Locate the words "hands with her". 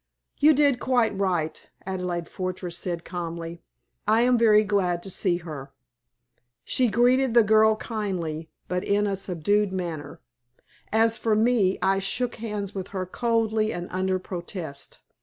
12.37-13.05